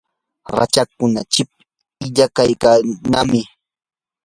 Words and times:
rachakkuna 0.57 1.21
chip 1.33 1.49
illaqayashqanami. 2.05 3.41